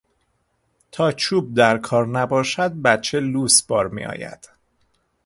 تا 0.91 1.11
چوب 1.11 1.53
در 1.53 1.77
کار 1.77 2.07
نباشد 2.07 2.71
بچه 2.73 3.19
لوس 3.19 3.63
بار 3.63 3.87
میآید 3.87 4.49